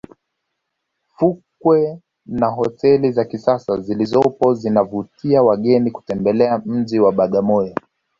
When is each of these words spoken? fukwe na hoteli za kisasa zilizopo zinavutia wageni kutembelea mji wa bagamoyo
fukwe 1.17 2.01
na 2.25 2.47
hoteli 2.49 3.11
za 3.11 3.25
kisasa 3.25 3.77
zilizopo 3.81 4.53
zinavutia 4.53 5.43
wageni 5.43 5.91
kutembelea 5.91 6.61
mji 6.65 6.99
wa 6.99 7.11
bagamoyo 7.11 7.75